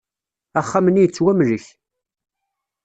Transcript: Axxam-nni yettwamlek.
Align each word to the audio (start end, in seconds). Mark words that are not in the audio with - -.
Axxam-nni 0.59 1.01
yettwamlek. 1.03 1.65